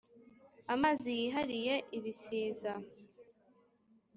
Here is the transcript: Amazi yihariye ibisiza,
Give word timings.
Amazi 0.73 1.09
yihariye 1.19 1.75
ibisiza, 1.97 2.71